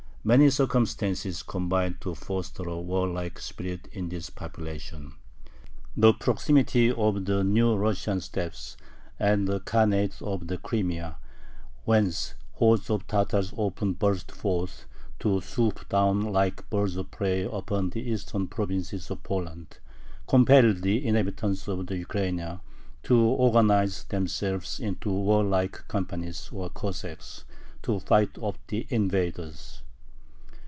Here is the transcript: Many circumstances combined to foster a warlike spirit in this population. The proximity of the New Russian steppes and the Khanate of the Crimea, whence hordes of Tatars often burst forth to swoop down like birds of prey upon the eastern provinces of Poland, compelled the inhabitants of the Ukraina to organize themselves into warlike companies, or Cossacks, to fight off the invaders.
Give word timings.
Many 0.23 0.51
circumstances 0.51 1.41
combined 1.41 1.99
to 2.01 2.13
foster 2.13 2.61
a 2.69 2.79
warlike 2.79 3.39
spirit 3.39 3.87
in 3.91 4.09
this 4.09 4.29
population. 4.29 5.15
The 5.97 6.13
proximity 6.13 6.91
of 6.91 7.25
the 7.25 7.43
New 7.43 7.73
Russian 7.75 8.21
steppes 8.21 8.77
and 9.19 9.47
the 9.47 9.61
Khanate 9.61 10.21
of 10.21 10.45
the 10.45 10.59
Crimea, 10.59 11.17
whence 11.85 12.35
hordes 12.51 12.91
of 12.91 13.07
Tatars 13.07 13.51
often 13.57 13.93
burst 13.93 14.31
forth 14.31 14.85
to 15.21 15.41
swoop 15.41 15.89
down 15.89 16.21
like 16.31 16.69
birds 16.69 16.97
of 16.97 17.09
prey 17.09 17.41
upon 17.41 17.89
the 17.89 18.07
eastern 18.07 18.45
provinces 18.47 19.09
of 19.09 19.23
Poland, 19.23 19.79
compelled 20.27 20.83
the 20.83 21.03
inhabitants 21.03 21.67
of 21.67 21.87
the 21.87 21.95
Ukraina 21.97 22.61
to 23.05 23.19
organize 23.19 24.03
themselves 24.03 24.79
into 24.79 25.09
warlike 25.11 25.87
companies, 25.87 26.49
or 26.53 26.69
Cossacks, 26.69 27.43
to 27.81 27.99
fight 27.99 28.37
off 28.37 28.59
the 28.67 28.85
invaders. 28.91 29.81